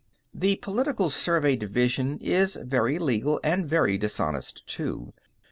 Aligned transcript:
The 0.33 0.55
Political 0.55 1.11
Survey 1.11 1.55
Division 1.55 2.17
is 2.21 2.55
very 2.55 2.97
legal 2.97 3.39
and 3.43 3.69
very 3.69 3.99
dishonest, 3.99 4.65
too. 4.65 5.13